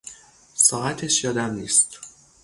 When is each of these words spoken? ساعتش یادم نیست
ساعتش 0.53 1.23
یادم 1.23 1.51
نیست 1.59 1.99